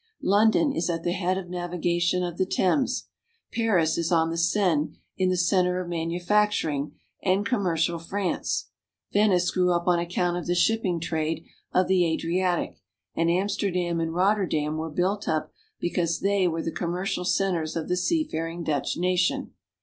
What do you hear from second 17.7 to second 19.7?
of the seafaring Dutch nation.